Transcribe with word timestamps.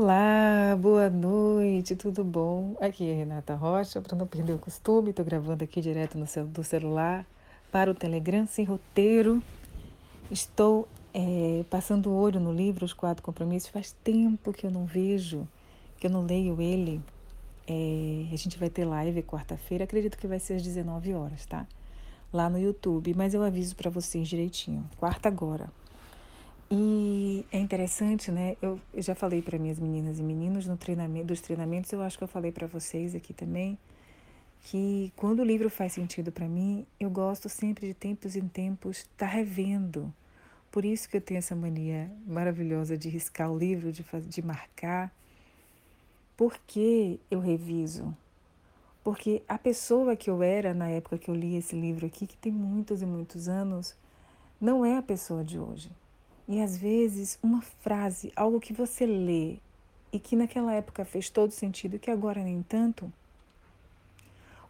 Olá, 0.00 0.76
boa 0.80 1.10
noite, 1.10 1.96
tudo 1.96 2.22
bom? 2.22 2.76
Aqui 2.80 3.10
é 3.10 3.14
Renata 3.14 3.56
Rocha, 3.56 4.00
para 4.00 4.16
não 4.16 4.28
perder 4.28 4.52
o 4.52 4.58
costume, 4.58 5.10
estou 5.10 5.24
gravando 5.24 5.64
aqui 5.64 5.80
direto 5.80 6.16
no 6.16 6.24
do 6.46 6.62
celular 6.62 7.26
para 7.72 7.90
o 7.90 7.94
Telegram, 7.94 8.46
sem 8.46 8.64
roteiro. 8.64 9.42
Estou 10.30 10.86
é, 11.12 11.64
passando 11.68 12.10
o 12.10 12.14
olho 12.14 12.38
no 12.38 12.52
livro 12.52 12.84
Os 12.84 12.92
Quatro 12.92 13.24
Compromissos, 13.24 13.70
faz 13.70 13.90
tempo 14.04 14.52
que 14.52 14.64
eu 14.64 14.70
não 14.70 14.86
vejo, 14.86 15.48
que 15.98 16.06
eu 16.06 16.10
não 16.12 16.22
leio 16.24 16.62
ele. 16.62 17.02
É, 17.66 18.28
a 18.32 18.36
gente 18.36 18.56
vai 18.56 18.70
ter 18.70 18.84
live 18.84 19.20
quarta-feira, 19.24 19.82
acredito 19.82 20.16
que 20.16 20.28
vai 20.28 20.38
ser 20.38 20.54
às 20.54 20.62
19 20.62 21.12
horas, 21.12 21.44
tá? 21.44 21.66
Lá 22.32 22.48
no 22.48 22.60
YouTube, 22.60 23.14
mas 23.16 23.34
eu 23.34 23.42
aviso 23.42 23.74
para 23.74 23.90
vocês 23.90 24.28
direitinho. 24.28 24.88
Quarta 24.96 25.28
agora, 25.28 25.68
e 26.70 27.46
é 27.50 27.58
interessante, 27.58 28.30
né? 28.30 28.56
Eu, 28.60 28.78
já 28.96 29.14
falei 29.14 29.40
para 29.40 29.58
minhas 29.58 29.78
meninas 29.78 30.18
e 30.18 30.22
meninos 30.22 30.66
no 30.66 30.76
treinamento, 30.76 31.28
dos 31.28 31.40
treinamentos, 31.40 31.90
eu 31.92 32.02
acho 32.02 32.18
que 32.18 32.24
eu 32.24 32.28
falei 32.28 32.52
para 32.52 32.66
vocês 32.66 33.14
aqui 33.14 33.32
também, 33.32 33.78
que 34.62 35.10
quando 35.16 35.40
o 35.40 35.44
livro 35.44 35.70
faz 35.70 35.94
sentido 35.94 36.30
para 36.30 36.46
mim, 36.46 36.86
eu 37.00 37.08
gosto 37.08 37.48
sempre 37.48 37.86
de 37.86 37.94
tempos 37.94 38.36
em 38.36 38.46
tempos 38.46 38.98
estar 38.98 39.26
tá 39.26 39.26
revendo. 39.26 40.12
Por 40.70 40.84
isso 40.84 41.08
que 41.08 41.16
eu 41.16 41.20
tenho 41.22 41.38
essa 41.38 41.56
mania 41.56 42.10
maravilhosa 42.26 42.98
de 42.98 43.08
riscar 43.08 43.50
o 43.50 43.56
livro, 43.56 43.90
de, 43.90 44.04
de 44.26 44.42
marcar. 44.42 45.10
Por 46.36 46.58
que 46.66 47.18
eu 47.30 47.40
reviso? 47.40 48.14
Porque 49.02 49.42
a 49.48 49.56
pessoa 49.56 50.14
que 50.14 50.28
eu 50.28 50.42
era 50.42 50.74
na 50.74 50.90
época 50.90 51.16
que 51.16 51.30
eu 51.30 51.34
li 51.34 51.56
esse 51.56 51.74
livro 51.74 52.04
aqui, 52.04 52.26
que 52.26 52.36
tem 52.36 52.52
muitos 52.52 53.00
e 53.00 53.06
muitos 53.06 53.48
anos, 53.48 53.96
não 54.60 54.84
é 54.84 54.98
a 54.98 55.02
pessoa 55.02 55.42
de 55.42 55.58
hoje. 55.58 55.90
E 56.48 56.62
às 56.62 56.78
vezes 56.78 57.38
uma 57.42 57.60
frase, 57.60 58.32
algo 58.34 58.58
que 58.58 58.72
você 58.72 59.04
lê 59.04 59.58
e 60.10 60.18
que 60.18 60.34
naquela 60.34 60.72
época 60.72 61.04
fez 61.04 61.28
todo 61.28 61.50
sentido 61.50 61.96
e 61.96 61.98
que 61.98 62.10
agora 62.10 62.42
nem 62.42 62.62
tanto, 62.62 63.12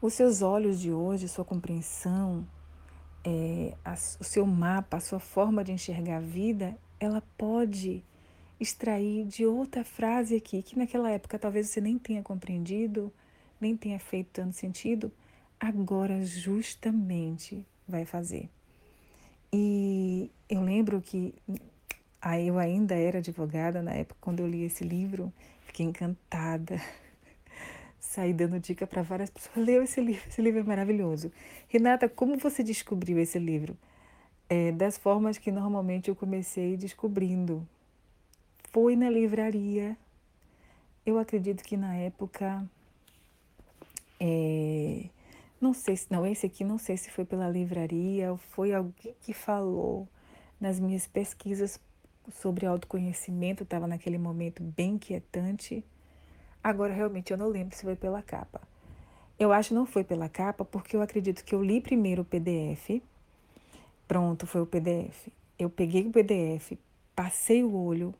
os 0.02 0.14
seus 0.14 0.42
olhos 0.42 0.80
de 0.80 0.92
hoje, 0.92 1.28
sua 1.28 1.44
compreensão, 1.44 2.44
é, 3.24 3.74
a, 3.84 3.94
o 3.94 4.24
seu 4.24 4.44
mapa, 4.44 4.96
a 4.96 5.00
sua 5.00 5.20
forma 5.20 5.62
de 5.62 5.72
enxergar 5.72 6.16
a 6.16 6.20
vida, 6.20 6.76
ela 6.98 7.22
pode 7.36 8.02
extrair 8.58 9.24
de 9.24 9.46
outra 9.46 9.84
frase 9.84 10.34
aqui, 10.34 10.62
que 10.62 10.76
naquela 10.76 11.10
época 11.10 11.38
talvez 11.38 11.68
você 11.68 11.80
nem 11.80 11.96
tenha 11.96 12.22
compreendido, 12.22 13.12
nem 13.60 13.76
tenha 13.76 14.00
feito 14.00 14.30
tanto 14.32 14.56
sentido, 14.56 15.12
agora 15.60 16.24
justamente 16.24 17.64
vai 17.86 18.04
fazer. 18.04 18.48
E 19.52 20.30
eu 20.48 20.62
lembro 20.62 21.00
que 21.00 21.34
aí 22.20 22.48
eu 22.48 22.58
ainda 22.58 22.94
era 22.94 23.18
advogada 23.18 23.82
na 23.82 23.92
época 23.92 24.18
quando 24.20 24.40
eu 24.40 24.48
li 24.48 24.64
esse 24.64 24.84
livro, 24.84 25.32
fiquei 25.60 25.86
encantada. 25.86 26.80
Saí 28.00 28.32
dando 28.32 28.58
dica 28.58 28.86
para 28.86 29.02
várias 29.02 29.30
pessoas. 29.30 29.56
Leu 29.56 29.82
esse 29.82 30.00
livro, 30.00 30.22
esse 30.28 30.40
livro 30.40 30.60
é 30.60 30.62
maravilhoso. 30.62 31.30
Renata, 31.68 32.08
como 32.08 32.38
você 32.38 32.62
descobriu 32.62 33.18
esse 33.18 33.38
livro? 33.38 33.76
É, 34.48 34.72
das 34.72 34.96
formas 34.96 35.36
que 35.36 35.52
normalmente 35.52 36.08
eu 36.08 36.16
comecei 36.16 36.76
descobrindo. 36.76 37.68
Foi 38.70 38.96
na 38.96 39.10
livraria. 39.10 39.96
Eu 41.04 41.18
acredito 41.18 41.62
que 41.62 41.76
na 41.76 41.94
época. 41.96 42.64
É, 44.18 45.04
não 45.60 45.74
sei 45.74 45.96
se. 45.96 46.06
Não, 46.10 46.26
esse 46.26 46.46
aqui 46.46 46.64
não 46.64 46.78
sei 46.78 46.96
se 46.96 47.10
foi 47.10 47.24
pela 47.24 47.48
livraria 47.48 48.30
ou 48.30 48.38
foi 48.38 48.72
alguém 48.72 49.14
que 49.20 49.32
falou 49.32 50.08
nas 50.60 50.80
minhas 50.80 51.06
pesquisas 51.06 51.78
sobre 52.30 52.66
autoconhecimento, 52.66 53.62
estava 53.62 53.86
naquele 53.86 54.18
momento 54.18 54.62
bem 54.62 54.94
inquietante. 54.94 55.84
Agora, 56.62 56.92
realmente, 56.92 57.30
eu 57.32 57.38
não 57.38 57.48
lembro 57.48 57.76
se 57.76 57.82
foi 57.82 57.96
pela 57.96 58.22
capa. 58.22 58.60
Eu 59.38 59.52
acho 59.52 59.68
que 59.68 59.74
não 59.74 59.86
foi 59.86 60.02
pela 60.02 60.28
capa, 60.28 60.64
porque 60.64 60.96
eu 60.96 61.02
acredito 61.02 61.44
que 61.44 61.54
eu 61.54 61.62
li 61.62 61.80
primeiro 61.80 62.22
o 62.22 62.24
PDF. 62.24 63.02
Pronto, 64.06 64.46
foi 64.46 64.62
o 64.62 64.66
PDF. 64.66 65.28
Eu 65.58 65.70
peguei 65.70 66.06
o 66.06 66.10
PDF, 66.10 66.72
passei 67.14 67.62
o 67.62 67.74
olho, 67.74 68.14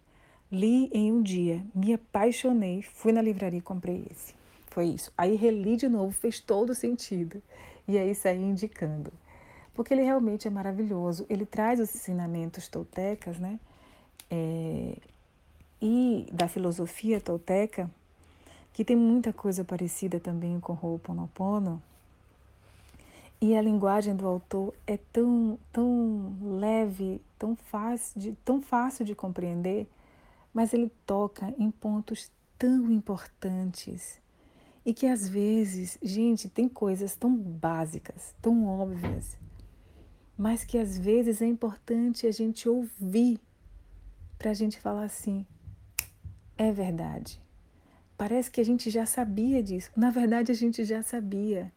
li 0.51 0.89
em 0.93 1.13
um 1.13 1.23
dia, 1.23 1.65
me 1.75 1.93
apaixonei, 1.93 2.83
fui 2.83 3.13
na 3.13 3.23
livraria 3.23 3.59
e 3.59 3.63
comprei 3.63 4.07
esse. 4.11 4.35
Foi 4.67 4.87
isso. 4.87 5.13
Aí 5.17 5.35
reli 5.35 5.77
de 5.77 5.89
novo, 5.89 6.13
fez 6.13 6.41
todo 6.41 6.75
sentido. 6.75 7.43
E 7.87 7.97
aí 7.99 8.15
saí 8.15 8.43
indicando. 8.43 9.13
Porque 9.75 9.95
ele 9.95 10.03
realmente 10.03 10.47
é 10.47 10.51
maravilhoso. 10.51 11.27
Ele 11.29 11.47
traz 11.47 11.81
os 11.81 11.95
ensinamentos 11.95 12.69
toltecas, 12.69 13.39
né? 13.39 13.59
É, 14.31 14.97
e 15.81 16.27
da 16.33 16.49
filosofia 16.49 17.21
tolteca, 17.21 17.91
que 18.73 18.85
tem 18.85 18.97
muita 18.97 19.33
coisa 19.33 19.65
parecida 19.65 20.21
também 20.21 20.61
com 20.61 20.73
Ho'oponopono, 20.73 21.83
e 23.41 23.57
a 23.57 23.63
linguagem 23.63 24.17
do 24.17 24.27
autor 24.27 24.75
é 24.85 24.97
tão, 25.13 25.59
tão 25.73 26.37
leve, 26.43 27.21
tão 27.39 27.55
fácil, 27.55 28.21
de, 28.21 28.33
tão 28.45 28.61
fácil 28.61 29.05
de 29.05 29.15
compreender, 29.15 29.87
mas 30.53 30.75
ele 30.75 30.91
toca 31.07 31.55
em 31.57 31.71
pontos 31.71 32.31
tão 32.59 32.91
importantes 32.91 34.21
e 34.85 34.93
que 34.93 35.07
às 35.07 35.29
vezes, 35.29 35.99
gente, 36.03 36.49
tem 36.49 36.69
coisas 36.69 37.15
tão 37.15 37.37
básicas, 37.37 38.35
tão 38.43 38.67
óbvias, 38.67 39.37
mas 40.37 40.65
que 40.65 40.79
às 40.79 40.99
vezes 40.99 41.41
é 41.41 41.47
importante 41.47 42.27
a 42.27 42.33
gente 42.33 42.69
ouvir 42.69 43.39
para 44.39 44.51
a 44.51 44.55
gente 44.55 44.79
falar 44.79 45.05
assim: 45.05 45.45
é 46.57 46.73
verdade. 46.73 47.41
Parece 48.17 48.51
que 48.51 48.61
a 48.61 48.65
gente 48.65 48.91
já 48.91 49.07
sabia 49.07 49.63
disso. 49.63 49.91
Na 49.97 50.11
verdade, 50.11 50.51
a 50.51 50.55
gente 50.55 50.85
já 50.85 51.03
sabia. 51.03 51.71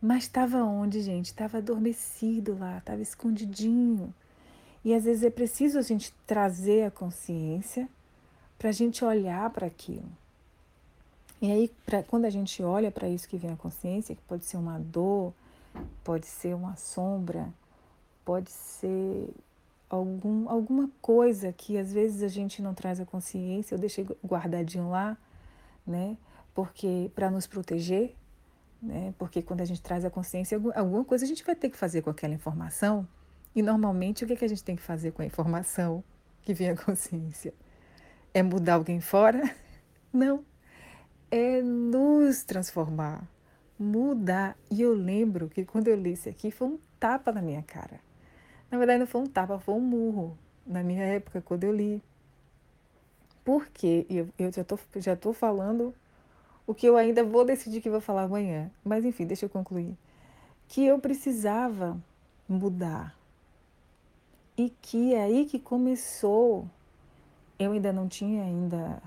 Mas 0.00 0.24
estava 0.24 0.62
onde, 0.62 1.00
gente? 1.00 1.26
Estava 1.26 1.58
adormecido 1.58 2.58
lá, 2.58 2.78
estava 2.78 3.02
escondidinho. 3.02 4.14
E 4.84 4.94
às 4.94 5.04
vezes 5.04 5.22
é 5.22 5.30
preciso 5.30 5.78
a 5.78 5.82
gente 5.82 6.12
trazer 6.26 6.84
a 6.84 6.90
consciência 6.90 7.88
para 8.58 8.68
a 8.68 8.72
gente 8.72 9.04
olhar 9.04 9.48
para 9.50 9.66
aquilo. 9.66 10.08
E 11.40 11.50
aí, 11.50 11.70
pra, 11.84 12.02
quando 12.02 12.26
a 12.26 12.30
gente 12.30 12.62
olha 12.62 12.90
para 12.90 13.08
isso 13.08 13.28
que 13.28 13.36
vem 13.36 13.52
a 13.52 13.56
consciência, 13.56 14.14
que 14.14 14.22
pode 14.22 14.44
ser 14.46 14.56
uma 14.56 14.78
dor, 14.78 15.32
pode 16.02 16.26
ser 16.26 16.54
uma 16.54 16.76
sombra, 16.76 17.48
pode 18.24 18.50
ser 18.50 19.28
algum, 19.88 20.48
alguma 20.48 20.90
coisa 21.00 21.52
que 21.52 21.78
às 21.78 21.92
vezes 21.92 22.22
a 22.22 22.28
gente 22.28 22.62
não 22.62 22.74
traz 22.74 23.00
a 23.00 23.04
consciência, 23.04 23.74
eu 23.74 23.78
deixei 23.78 24.06
guardadinho 24.24 24.90
lá, 24.90 25.16
né? 25.86 26.16
Porque 26.54 27.10
para 27.14 27.30
nos 27.30 27.46
proteger, 27.46 28.14
né? 28.82 29.14
Porque 29.18 29.42
quando 29.42 29.60
a 29.60 29.64
gente 29.64 29.82
traz 29.82 30.04
a 30.04 30.10
consciência, 30.10 30.60
alguma 30.74 31.04
coisa 31.04 31.24
a 31.24 31.28
gente 31.28 31.44
vai 31.44 31.54
ter 31.54 31.70
que 31.70 31.76
fazer 31.76 32.02
com 32.02 32.10
aquela 32.10 32.34
informação. 32.34 33.06
E 33.54 33.62
normalmente 33.62 34.24
o 34.24 34.26
que, 34.26 34.36
que 34.36 34.44
a 34.44 34.48
gente 34.48 34.64
tem 34.64 34.76
que 34.76 34.82
fazer 34.82 35.12
com 35.12 35.22
a 35.22 35.26
informação 35.26 36.02
que 36.42 36.52
vem 36.54 36.70
a 36.70 36.76
consciência? 36.82 37.54
É 38.32 38.42
mudar 38.42 38.74
alguém 38.74 39.00
fora? 39.00 39.42
Não 40.12 40.44
é 41.36 41.60
nos 41.62 42.44
transformar, 42.44 43.28
mudar. 43.76 44.56
E 44.70 44.82
eu 44.82 44.94
lembro 44.94 45.48
que 45.48 45.64
quando 45.64 45.88
eu 45.88 45.96
li 45.96 46.12
isso 46.12 46.28
aqui 46.28 46.52
foi 46.52 46.68
um 46.68 46.78
tapa 47.00 47.32
na 47.32 47.42
minha 47.42 47.60
cara. 47.60 47.98
Na 48.74 48.78
verdade, 48.78 48.98
não 48.98 49.06
foi 49.06 49.20
um 49.20 49.26
tapa, 49.26 49.56
foi 49.60 49.72
um 49.72 49.80
murro 49.80 50.36
na 50.66 50.82
minha 50.82 51.04
época, 51.04 51.40
quando 51.40 51.62
eu 51.62 51.72
li. 51.72 52.02
Por 53.44 53.68
quê? 53.68 54.04
Eu, 54.10 54.28
eu 54.36 54.52
já 54.52 54.62
estou 54.62 54.80
já 54.96 55.14
tô 55.14 55.32
falando 55.32 55.94
o 56.66 56.74
que 56.74 56.84
eu 56.84 56.96
ainda 56.96 57.22
vou 57.22 57.44
decidir 57.44 57.80
que 57.80 57.88
vou 57.88 58.00
falar 58.00 58.22
amanhã. 58.22 58.68
Mas 58.84 59.04
enfim, 59.04 59.26
deixa 59.26 59.44
eu 59.44 59.48
concluir. 59.48 59.96
Que 60.66 60.84
eu 60.84 60.98
precisava 60.98 61.96
mudar. 62.48 63.16
E 64.58 64.70
que 64.82 65.14
é 65.14 65.22
aí 65.22 65.44
que 65.44 65.60
começou. 65.60 66.68
Eu 67.56 67.70
ainda 67.70 67.92
não 67.92 68.08
tinha 68.08 68.42
ainda 68.42 69.00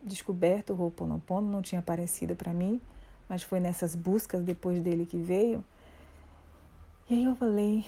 descoberto 0.00 0.74
o 0.74 0.80
Ho'oponopono, 0.80 1.50
não 1.50 1.60
tinha 1.60 1.80
aparecido 1.80 2.36
para 2.36 2.54
mim, 2.54 2.80
mas 3.28 3.42
foi 3.42 3.58
nessas 3.58 3.96
buscas 3.96 4.44
depois 4.44 4.80
dele 4.80 5.04
que 5.04 5.18
veio. 5.18 5.64
E 7.10 7.14
aí 7.14 7.24
eu 7.24 7.34
falei, 7.34 7.84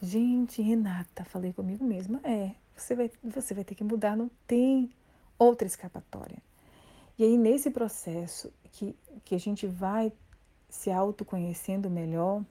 gente, 0.00 0.62
Renata, 0.62 1.24
falei 1.24 1.52
comigo 1.52 1.84
mesma, 1.84 2.20
é, 2.24 2.52
você 2.76 2.94
vai, 2.94 3.10
você 3.22 3.54
vai 3.54 3.64
ter 3.64 3.74
que 3.74 3.84
mudar, 3.84 4.16
não 4.16 4.30
tem 4.46 4.90
outra 5.38 5.66
escapatória. 5.66 6.42
E 7.18 7.24
aí 7.24 7.36
nesse 7.36 7.70
processo 7.70 8.52
que, 8.72 8.94
que 9.24 9.34
a 9.34 9.38
gente 9.38 9.66
vai 9.66 10.12
se 10.68 10.90
autoconhecendo 10.90 11.90
melhor, 11.90 12.44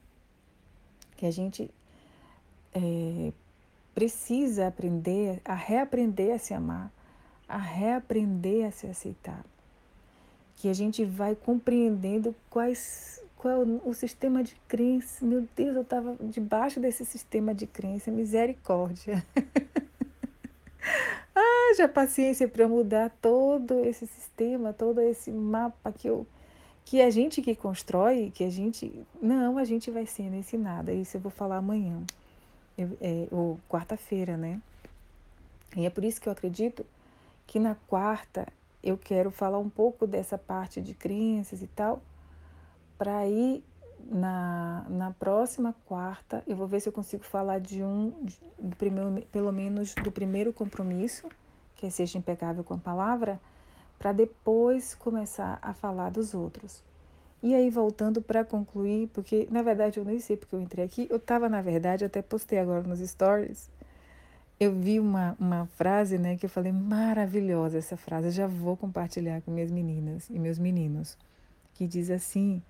que 1.16 1.26
a 1.26 1.32
gente 1.32 1.70
é, 2.74 3.32
precisa 3.94 4.68
aprender 4.68 5.42
a 5.44 5.56
reaprender 5.56 6.36
a 6.36 6.40
se 6.40 6.54
amar, 6.54 6.92
a 7.48 7.58
reaprender 7.58 8.68
a 8.68 8.72
se 8.72 8.88
aceitar. 8.88 9.44
Que 10.56 10.70
a 10.70 10.74
gente 10.74 11.06
vai 11.06 11.36
compreendendo 11.36 12.36
quais, 12.50 13.22
qual 13.38 13.54
é 13.54 13.58
o, 13.86 13.94
sistema 13.94 14.44
de 14.44 14.56
crença. 14.68 15.26
Meu 15.26 15.48
Deus, 15.56 15.76
eu 15.76 15.84
estava 15.84 16.16
debaixo 16.22 16.80
desse 16.80 17.06
sistema 17.06 17.54
de 17.54 17.68
crença, 17.68 18.12
misericórdia. 18.12 19.26
Haja 21.36 21.88
paciência 21.88 22.48
para 22.48 22.68
mudar 22.68 23.12
todo 23.22 23.80
esse 23.86 24.08
sistema, 24.08 24.74
todo 24.74 25.00
esse 25.00 25.32
mapa 25.32 25.92
que 25.92 26.08
eu 26.08 26.26
que 26.84 27.02
a 27.02 27.10
gente 27.10 27.42
que 27.42 27.54
constrói, 27.54 28.32
que 28.34 28.46
a 28.46 28.50
gente 28.50 29.06
não, 29.22 29.58
a 29.58 29.66
gente 29.66 29.92
vai 29.92 30.06
sendo 30.06 30.38
ensinada. 30.38 30.94
Isso 30.94 31.18
eu 31.18 31.22
vou 31.22 31.30
falar 31.30 31.58
amanhã, 31.58 32.02
eu, 32.78 32.98
é, 33.02 33.28
ou 33.30 33.60
quarta-feira, 33.70 34.38
né? 34.38 34.62
E 35.76 35.86
é 35.86 35.90
por 35.90 36.06
isso 36.06 36.22
que 36.22 36.30
eu 36.30 36.34
acredito 36.34 36.86
que 37.46 37.60
na 37.60 37.76
quarta 37.88 38.48
eu 38.82 38.98
quero 38.98 39.30
falar 39.30 39.58
um 39.60 39.70
pouco 39.70 40.08
dessa 40.08 40.38
parte 40.38 40.82
de 40.82 40.94
crenças 40.94 41.62
e 41.62 41.68
tal, 41.68 42.02
para 42.98 43.28
ir 43.28 43.64
na, 44.10 44.86
na 44.90 45.12
próxima 45.12 45.76
quarta, 45.86 46.44
eu 46.48 46.56
vou 46.56 46.68
ver 46.68 46.80
se 46.80 46.90
eu 46.90 46.94
consigo 46.94 47.24
falar 47.24 47.60
de 47.60 47.84
um, 47.84 48.14
de, 48.22 48.40
primeiro, 48.76 49.22
pelo 49.32 49.52
menos 49.52 49.94
do 49.96 50.12
primeiro 50.12 50.54
compromisso, 50.54 51.28
que 51.76 51.86
é 51.86 51.90
seja 51.90 52.18
impecável 52.18 52.64
com 52.64 52.74
a 52.74 52.78
palavra, 52.78 53.40
para 54.00 54.12
depois 54.12 54.96
começar 54.96 55.60
a 55.62 55.74
falar 55.74 56.12
dos 56.12 56.34
outros. 56.34 56.84
E 57.42 57.54
aí, 57.54 57.70
voltando 57.70 58.22
para 58.22 58.44
concluir, 58.44 59.10
porque 59.14 59.48
na 59.52 59.62
verdade 59.62 60.00
eu 60.00 60.06
nem 60.06 60.20
sei 60.20 60.38
porque 60.38 60.56
eu 60.56 60.62
entrei 60.62 60.86
aqui, 60.86 61.08
eu 61.10 61.18
estava, 61.18 61.48
na 61.48 61.62
verdade, 61.62 62.04
até 62.04 62.22
postei 62.22 62.58
agora 62.58 62.82
nos 62.82 63.00
stories, 63.00 63.70
eu 64.60 64.74
vi 64.74 65.00
uma, 65.00 65.36
uma 65.40 65.68
frase 65.68 66.18
né, 66.18 66.36
que 66.36 66.46
eu 66.46 66.50
falei, 66.50 66.72
maravilhosa 66.72 67.78
essa 67.78 67.96
frase, 67.96 68.28
eu 68.28 68.32
já 68.32 68.48
vou 68.48 68.76
compartilhar 68.76 69.42
com 69.42 69.52
minhas 69.52 69.70
meninas 69.70 70.28
e 70.32 70.40
meus 70.40 70.58
meninos, 70.58 71.16
que 71.76 71.86
diz 71.86 72.10
assim, 72.10 72.62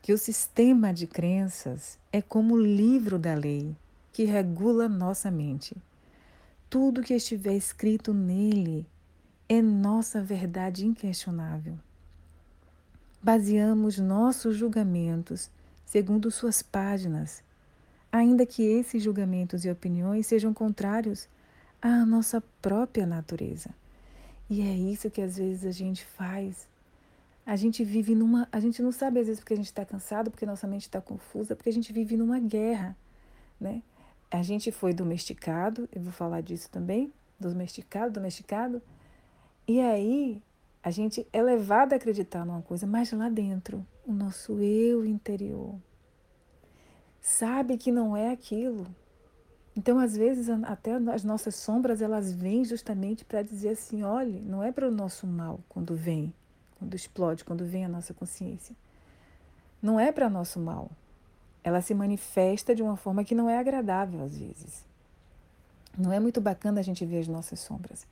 que 0.00 0.12
o 0.12 0.18
sistema 0.18 0.92
de 0.92 1.06
crenças 1.06 1.98
é 2.12 2.22
como 2.22 2.54
o 2.54 2.62
livro 2.62 3.18
da 3.18 3.34
lei 3.34 3.76
que 4.12 4.24
regula 4.24 4.88
nossa 4.88 5.30
mente. 5.30 5.76
Tudo 6.68 7.02
que 7.02 7.14
estiver 7.14 7.54
escrito 7.54 8.12
nele 8.12 8.86
é 9.48 9.62
nossa 9.62 10.22
verdade 10.22 10.86
inquestionável. 10.86 11.78
Baseamos 13.22 13.98
nossos 13.98 14.56
julgamentos 14.56 15.50
segundo 15.88 16.30
suas 16.30 16.62
páginas, 16.62 17.42
ainda 18.12 18.44
que 18.44 18.62
esses 18.62 19.02
julgamentos 19.02 19.64
e 19.64 19.70
opiniões 19.70 20.26
sejam 20.26 20.52
contrários 20.52 21.28
à 21.80 22.04
nossa 22.04 22.42
própria 22.60 23.06
natureza. 23.06 23.70
E 24.50 24.60
é 24.60 24.74
isso 24.74 25.10
que 25.10 25.22
às 25.22 25.36
vezes 25.38 25.64
a 25.64 25.70
gente 25.70 26.04
faz 26.04 26.68
a 27.48 27.56
gente 27.56 27.82
vive 27.82 28.14
numa. 28.14 28.46
A 28.52 28.60
gente 28.60 28.82
não 28.82 28.92
sabe 28.92 29.20
às 29.20 29.26
vezes 29.26 29.40
porque 29.40 29.54
a 29.54 29.56
gente 29.56 29.72
está 29.72 29.82
cansado, 29.82 30.30
porque 30.30 30.44
nossa 30.44 30.66
mente 30.66 30.82
está 30.82 31.00
confusa, 31.00 31.56
porque 31.56 31.70
a 31.70 31.72
gente 31.72 31.90
vive 31.94 32.14
numa 32.14 32.38
guerra, 32.38 32.94
né? 33.58 33.82
A 34.30 34.42
gente 34.42 34.70
foi 34.70 34.92
domesticado, 34.92 35.88
eu 35.90 36.02
vou 36.02 36.12
falar 36.12 36.42
disso 36.42 36.68
também, 36.70 37.10
domesticado, 37.40 38.12
domesticado, 38.12 38.82
e 39.66 39.80
aí 39.80 40.42
a 40.82 40.90
gente 40.90 41.26
é 41.32 41.42
levado 41.42 41.94
a 41.94 41.96
acreditar 41.96 42.44
numa 42.44 42.60
coisa, 42.60 42.86
mas 42.86 43.10
lá 43.12 43.30
dentro, 43.30 43.86
o 44.06 44.12
nosso 44.12 44.60
eu 44.60 45.06
interior 45.06 45.74
sabe 47.18 47.78
que 47.78 47.90
não 47.90 48.14
é 48.14 48.30
aquilo. 48.30 48.86
Então, 49.74 49.98
às 49.98 50.14
vezes, 50.14 50.50
até 50.64 50.92
as 50.92 51.24
nossas 51.24 51.54
sombras, 51.54 52.02
elas 52.02 52.30
vêm 52.30 52.62
justamente 52.62 53.24
para 53.24 53.40
dizer 53.40 53.70
assim, 53.70 54.02
olhe, 54.02 54.38
não 54.42 54.62
é 54.62 54.70
para 54.70 54.86
o 54.86 54.90
nosso 54.90 55.26
mal 55.26 55.60
quando 55.66 55.96
vem, 55.96 56.30
quando 56.78 56.94
explode, 56.94 57.44
quando 57.44 57.64
vem 57.64 57.84
a 57.84 57.88
nossa 57.88 58.14
consciência. 58.14 58.74
Não 59.82 59.98
é 59.98 60.10
para 60.12 60.30
nosso 60.30 60.58
mal. 60.58 60.90
Ela 61.62 61.80
se 61.80 61.94
manifesta 61.94 62.74
de 62.74 62.82
uma 62.82 62.96
forma 62.96 63.24
que 63.24 63.34
não 63.34 63.48
é 63.48 63.58
agradável 63.58 64.24
às 64.24 64.36
vezes. 64.36 64.84
Não 65.96 66.12
é 66.12 66.20
muito 66.20 66.40
bacana 66.40 66.80
a 66.80 66.82
gente 66.82 67.04
ver 67.04 67.20
as 67.20 67.28
nossas 67.28 67.60
sombras, 67.60 68.06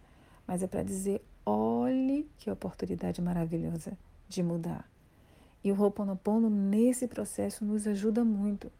mas 0.46 0.62
é 0.62 0.66
para 0.66 0.82
dizer: 0.82 1.22
olhe 1.44 2.28
que 2.38 2.50
oportunidade 2.50 3.22
maravilhosa 3.22 3.96
de 4.28 4.42
mudar. 4.42 4.88
E 5.62 5.72
o 5.72 5.80
Ho'oponopono, 5.80 6.50
nesse 6.50 7.08
processo, 7.08 7.64
nos 7.64 7.86
ajuda 7.86 8.24
muito 8.24 8.70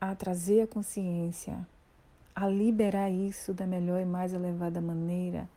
a 0.00 0.14
trazer 0.14 0.62
a 0.62 0.66
consciência, 0.66 1.66
a 2.34 2.48
liberar 2.48 3.10
isso 3.10 3.54
da 3.54 3.66
melhor 3.66 4.00
e 4.00 4.04
mais 4.04 4.32
elevada 4.32 4.80
maneira, 4.80 5.48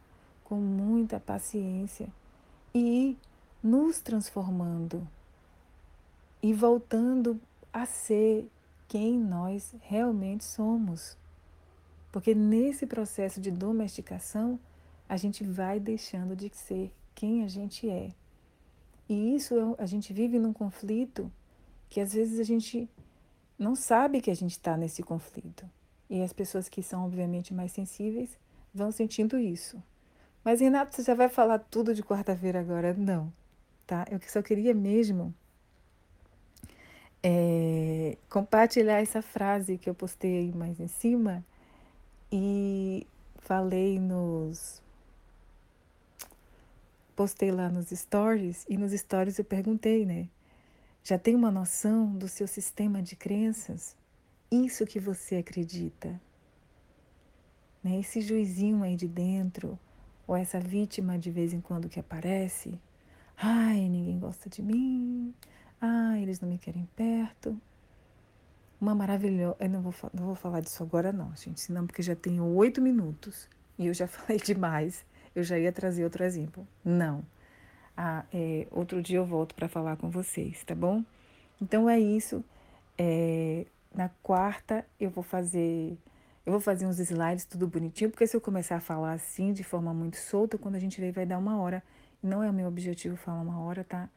com 0.43 0.55
muita 0.55 1.19
paciência 1.19 2.07
e 2.73 3.17
nos 3.65 3.99
transformando 3.99 5.07
e 6.39 6.53
voltando 6.53 7.41
a 7.73 7.83
ser 7.87 8.47
quem 8.87 9.17
nós 9.17 9.73
realmente 9.81 10.45
somos. 10.45 11.17
Porque 12.11 12.35
nesse 12.35 12.85
processo 12.85 13.41
de 13.41 13.49
domesticação, 13.49 14.59
a 15.09 15.17
gente 15.17 15.43
vai 15.43 15.79
deixando 15.79 16.35
de 16.35 16.55
ser 16.55 16.93
quem 17.15 17.43
a 17.43 17.47
gente 17.47 17.89
é. 17.89 18.11
E 19.09 19.35
isso 19.35 19.55
é 19.55 19.83
a 19.83 19.87
gente 19.87 20.13
vive 20.13 20.37
num 20.37 20.53
conflito 20.53 21.31
que 21.89 21.99
às 21.99 22.13
vezes 22.13 22.39
a 22.39 22.43
gente 22.43 22.87
não 23.57 23.75
sabe 23.75 24.21
que 24.21 24.29
a 24.29 24.35
gente 24.35 24.51
está 24.51 24.77
nesse 24.77 25.01
conflito. 25.01 25.67
E 26.07 26.21
as 26.21 26.31
pessoas 26.31 26.69
que 26.69 26.83
são, 26.83 27.03
obviamente, 27.03 27.51
mais 27.51 27.71
sensíveis 27.71 28.37
vão 28.71 28.91
sentindo 28.91 29.39
isso. 29.39 29.81
Mas, 30.43 30.61
Renato, 30.61 30.95
você 30.95 31.01
já 31.01 31.15
vai 31.15 31.29
falar 31.29 31.57
tudo 31.57 31.95
de 31.95 32.03
quarta-feira 32.03 32.59
agora? 32.59 32.93
Não 32.93 33.33
tá? 33.85 34.05
Eu 34.09 34.19
só 34.27 34.41
queria 34.41 34.73
mesmo 34.73 35.33
é, 37.23 38.17
compartilhar 38.29 39.01
essa 39.01 39.21
frase 39.21 39.77
que 39.77 39.89
eu 39.89 39.95
postei 39.95 40.51
mais 40.51 40.79
em 40.79 40.87
cima 40.87 41.43
e 42.31 43.07
falei 43.39 43.99
nos. 43.99 44.83
Postei 47.15 47.49
lá 47.51 47.69
nos 47.69 47.89
stories 47.89 48.65
e 48.69 48.77
nos 48.77 48.91
stories 48.91 49.39
eu 49.39 49.45
perguntei, 49.45 50.05
né? 50.05 50.27
Já 51.03 51.17
tem 51.17 51.33
uma 51.33 51.49
noção 51.49 52.13
do 52.13 52.27
seu 52.27 52.47
sistema 52.47 53.01
de 53.01 53.15
crenças? 53.15 53.95
Isso 54.51 54.85
que 54.85 54.99
você 54.99 55.37
acredita? 55.37 56.19
Né? 57.83 57.99
Esse 57.99 58.21
juizinho 58.21 58.83
aí 58.83 58.95
de 58.95 59.07
dentro, 59.07 59.79
ou 60.27 60.35
essa 60.35 60.59
vítima 60.59 61.17
de 61.17 61.31
vez 61.31 61.53
em 61.53 61.61
quando 61.61 61.89
que 61.89 61.99
aparece, 61.99 62.79
Ai, 63.37 63.89
ninguém 63.89 64.19
gosta 64.19 64.49
de 64.49 64.61
mim. 64.61 65.33
Ai, 65.79 66.21
eles 66.23 66.39
não 66.39 66.49
me 66.49 66.57
querem 66.57 66.87
perto. 66.95 67.59
Uma 68.79 68.95
maravilhosa. 68.95 69.57
Eu 69.59 69.69
não 69.69 69.81
vou, 69.81 69.93
não 70.13 70.25
vou 70.25 70.35
falar 70.35 70.61
disso 70.61 70.83
agora, 70.83 71.11
não, 71.11 71.35
gente, 71.35 71.59
senão 71.59 71.85
porque 71.85 72.01
já 72.01 72.15
tenho 72.15 72.45
oito 72.55 72.81
minutos 72.81 73.49
e 73.77 73.87
eu 73.87 73.93
já 73.93 74.07
falei 74.07 74.39
demais. 74.39 75.05
Eu 75.35 75.43
já 75.43 75.59
ia 75.59 75.71
trazer 75.71 76.03
outro 76.03 76.23
exemplo. 76.23 76.67
Não. 76.83 77.23
Ah, 77.97 78.25
é, 78.33 78.67
outro 78.71 79.01
dia 79.01 79.17
eu 79.17 79.25
volto 79.25 79.55
para 79.55 79.67
falar 79.67 79.97
com 79.97 80.09
vocês, 80.09 80.63
tá 80.63 80.75
bom? 80.75 81.03
Então 81.61 81.89
é 81.89 81.99
isso. 81.99 82.43
É, 82.97 83.65
na 83.93 84.09
quarta 84.23 84.85
eu 84.99 85.09
vou 85.09 85.23
fazer. 85.23 85.97
Eu 86.45 86.51
vou 86.51 86.61
fazer 86.61 86.85
uns 86.85 86.99
slides 86.99 87.45
tudo 87.45 87.67
bonitinho, 87.67 88.11
porque 88.11 88.27
se 88.27 88.37
eu 88.37 88.41
começar 88.41 88.75
a 88.75 88.79
falar 88.79 89.13
assim, 89.13 89.51
de 89.51 89.63
forma 89.63 89.93
muito 89.93 90.17
solta, 90.17 90.57
quando 90.57 90.75
a 90.75 90.79
gente 90.79 91.01
vê, 91.01 91.11
vai 91.11 91.25
dar 91.25 91.39
uma 91.39 91.59
hora. 91.59 91.83
Não 92.25 92.41
é 92.41 92.49
o 92.49 92.53
meu 92.53 92.67
objetivo 92.67 93.15
falar 93.15 93.41
uma 93.41 93.59
hora, 93.59 93.83
tá? 93.83 94.09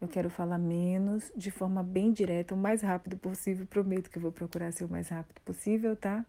Eu 0.00 0.06
quero 0.06 0.30
falar 0.30 0.58
menos, 0.58 1.28
de 1.34 1.50
forma 1.50 1.82
bem 1.82 2.12
direta, 2.12 2.54
o 2.54 2.56
mais 2.56 2.82
rápido 2.82 3.16
possível. 3.16 3.66
Prometo 3.66 4.08
que 4.08 4.16
eu 4.16 4.22
vou 4.22 4.30
procurar 4.30 4.70
ser 4.72 4.84
o 4.84 4.88
mais 4.88 5.08
rápido 5.08 5.40
possível, 5.40 5.96
tá? 5.96 6.24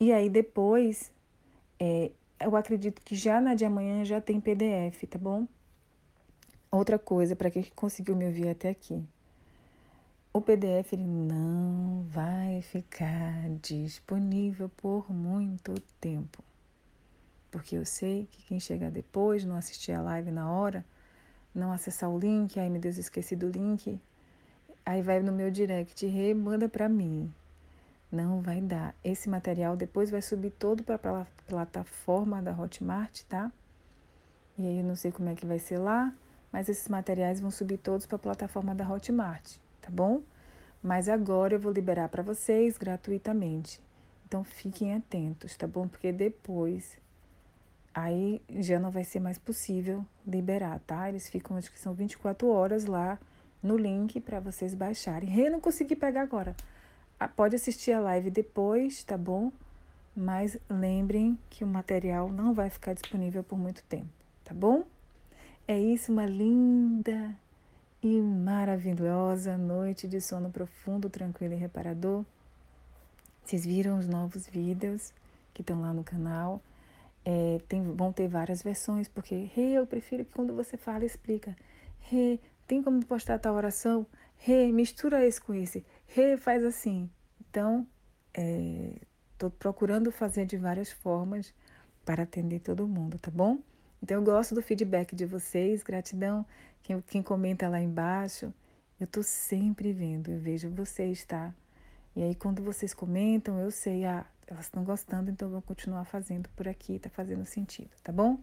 E 0.00 0.12
aí 0.12 0.28
depois, 0.28 1.12
é, 1.78 2.10
eu 2.40 2.56
acredito 2.56 3.00
que 3.02 3.14
já 3.14 3.40
na 3.40 3.54
de 3.54 3.64
amanhã 3.64 4.04
já 4.04 4.20
tem 4.20 4.40
PDF, 4.40 5.04
tá 5.08 5.16
bom? 5.16 5.46
Outra 6.72 6.98
coisa, 6.98 7.36
para 7.36 7.48
quem 7.48 7.62
conseguiu 7.76 8.16
me 8.16 8.26
ouvir 8.26 8.48
até 8.48 8.70
aqui. 8.70 9.00
O 10.32 10.40
PDF 10.40 10.94
ele 10.94 11.06
não 11.06 12.04
vai 12.08 12.62
ficar 12.62 13.48
disponível 13.60 14.68
por 14.70 15.08
muito 15.12 15.72
tempo 16.00 16.42
porque 17.52 17.76
eu 17.76 17.84
sei 17.84 18.26
que 18.30 18.42
quem 18.44 18.58
chegar 18.58 18.90
depois, 18.90 19.44
não 19.44 19.56
assistir 19.56 19.92
a 19.92 20.00
live 20.00 20.30
na 20.32 20.50
hora, 20.50 20.84
não 21.54 21.70
acessar 21.70 22.10
o 22.10 22.18
link, 22.18 22.58
ai 22.58 22.70
meu 22.70 22.80
Deus, 22.80 22.96
esqueci 22.96 23.36
do 23.36 23.48
link, 23.48 24.00
aí 24.84 25.02
vai 25.02 25.20
no 25.20 25.30
meu 25.30 25.50
direct 25.50 26.04
e 26.04 26.34
manda 26.34 26.66
para 26.66 26.88
mim. 26.88 27.32
Não 28.10 28.40
vai 28.40 28.60
dar. 28.60 28.94
Esse 29.04 29.28
material 29.28 29.76
depois 29.76 30.10
vai 30.10 30.22
subir 30.22 30.50
todo 30.50 30.82
para 30.82 30.96
a 30.96 31.26
plataforma 31.46 32.42
da 32.42 32.52
Hotmart, 32.52 33.22
tá? 33.24 33.52
E 34.58 34.66
aí 34.66 34.78
eu 34.78 34.84
não 34.84 34.96
sei 34.96 35.12
como 35.12 35.28
é 35.28 35.34
que 35.34 35.46
vai 35.46 35.58
ser 35.58 35.78
lá, 35.78 36.12
mas 36.50 36.68
esses 36.68 36.88
materiais 36.88 37.40
vão 37.40 37.50
subir 37.50 37.78
todos 37.78 38.06
para 38.06 38.16
a 38.16 38.18
plataforma 38.18 38.74
da 38.74 38.90
Hotmart, 38.90 39.56
tá 39.80 39.90
bom? 39.90 40.22
Mas 40.82 41.08
agora 41.08 41.54
eu 41.54 41.60
vou 41.60 41.72
liberar 41.72 42.08
para 42.08 42.22
vocês 42.22 42.76
gratuitamente. 42.78 43.80
Então 44.26 44.42
fiquem 44.42 44.94
atentos, 44.94 45.54
tá 45.56 45.66
bom? 45.66 45.86
Porque 45.86 46.12
depois 46.12 47.01
aí 47.94 48.40
já 48.58 48.78
não 48.78 48.90
vai 48.90 49.04
ser 49.04 49.20
mais 49.20 49.38
possível 49.38 50.04
liberar, 50.26 50.80
tá? 50.86 51.08
Eles 51.08 51.28
ficam, 51.28 51.56
acho 51.56 51.70
que 51.70 51.78
são 51.78 51.94
24 51.94 52.48
horas 52.48 52.84
lá 52.84 53.18
no 53.62 53.76
link 53.76 54.20
para 54.20 54.40
vocês 54.40 54.74
baixarem. 54.74 55.38
Eu 55.38 55.52
não 55.52 55.60
consegui 55.60 55.96
pegar 55.96 56.22
agora. 56.22 56.56
Ah, 57.18 57.28
pode 57.28 57.56
assistir 57.56 57.92
a 57.92 58.00
live 58.00 58.30
depois, 58.30 59.04
tá 59.04 59.16
bom? 59.16 59.52
mas 60.14 60.58
lembrem 60.68 61.38
que 61.48 61.64
o 61.64 61.66
material 61.66 62.30
não 62.30 62.52
vai 62.52 62.68
ficar 62.68 62.92
disponível 62.92 63.42
por 63.42 63.58
muito 63.58 63.82
tempo, 63.84 64.08
tá 64.44 64.54
bom? 64.54 64.84
É 65.66 65.78
isso, 65.78 66.12
uma 66.12 66.26
linda 66.26 67.34
e 68.02 68.20
maravilhosa 68.20 69.56
noite 69.56 70.06
de 70.06 70.20
sono 70.20 70.50
profundo, 70.50 71.08
tranquilo 71.08 71.54
e 71.54 71.56
reparador. 71.56 72.24
Vocês 73.44 73.64
viram 73.64 73.98
os 73.98 74.06
novos 74.06 74.46
vídeos 74.46 75.12
que 75.54 75.62
estão 75.62 75.80
lá 75.80 75.92
no 75.92 76.04
canal. 76.04 76.60
É, 77.24 77.60
tem, 77.68 77.82
vão 77.82 78.12
ter 78.12 78.28
várias 78.28 78.62
versões, 78.62 79.08
porque 79.08 79.50
hey, 79.56 79.74
eu 79.76 79.86
prefiro 79.86 80.24
que 80.24 80.32
quando 80.32 80.54
você 80.54 80.76
fala, 80.76 81.04
explica. 81.04 81.56
Hey, 82.10 82.40
tem 82.66 82.82
como 82.82 83.04
postar 83.04 83.38
tal 83.38 83.54
oração? 83.54 84.06
Hey, 84.46 84.72
mistura 84.72 85.24
esse 85.24 85.40
com 85.40 85.54
esse. 85.54 85.84
Hey, 86.16 86.36
faz 86.36 86.64
assim. 86.64 87.08
Então, 87.48 87.86
estou 88.32 89.48
é, 89.50 89.52
procurando 89.58 90.10
fazer 90.10 90.46
de 90.46 90.56
várias 90.56 90.90
formas 90.90 91.54
para 92.04 92.24
atender 92.24 92.60
todo 92.60 92.88
mundo, 92.88 93.18
tá 93.18 93.30
bom? 93.30 93.58
Então, 94.02 94.16
eu 94.16 94.24
gosto 94.24 94.54
do 94.54 94.62
feedback 94.62 95.14
de 95.14 95.24
vocês, 95.26 95.82
gratidão. 95.82 96.44
Quem, 96.82 97.00
quem 97.02 97.22
comenta 97.22 97.68
lá 97.68 97.80
embaixo, 97.80 98.52
eu 98.98 99.04
estou 99.04 99.22
sempre 99.22 99.92
vendo, 99.92 100.32
eu 100.32 100.40
vejo 100.40 100.68
vocês, 100.70 101.24
tá? 101.24 101.54
E 102.16 102.22
aí, 102.22 102.34
quando 102.34 102.62
vocês 102.62 102.92
comentam, 102.92 103.58
eu 103.60 103.70
sei, 103.70 104.04
ah, 104.04 104.26
elas 104.46 104.66
estão 104.66 104.84
gostando, 104.84 105.30
então 105.30 105.48
vou 105.50 105.62
continuar 105.62 106.04
fazendo 106.04 106.48
por 106.50 106.68
aqui, 106.68 106.98
tá 106.98 107.10
fazendo 107.10 107.44
sentido, 107.46 107.90
tá 108.02 108.12
bom? 108.12 108.38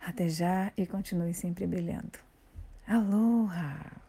Até 0.00 0.28
já 0.28 0.72
e 0.76 0.86
continue 0.86 1.32
sempre 1.32 1.66
brilhando. 1.66 2.18
Aloha! 2.86 4.03